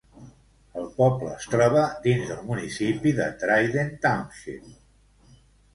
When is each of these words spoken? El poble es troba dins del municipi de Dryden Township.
El 0.83 0.87
poble 0.95 1.29
es 1.33 1.45
troba 1.51 1.83
dins 2.07 2.25
del 2.31 2.41
municipi 2.49 3.15
de 3.21 3.29
Dryden 3.45 3.95
Township. 4.09 4.69